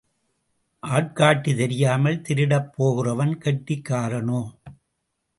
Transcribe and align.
ஆட்காட்டி 0.83 1.51
தெரியாமல் 1.55 2.17
திருடப் 2.21 2.71
போகிறவன் 2.75 3.33
கெட்டிக்காரனோ? 3.37 4.41